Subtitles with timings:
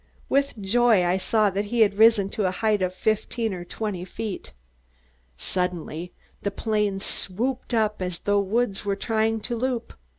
[0.29, 4.51] With joy I saw he had risen to the height of fifteen or twenty feet.
[5.37, 9.93] Suddenly the plane swooped up as though Woods were trying to loop.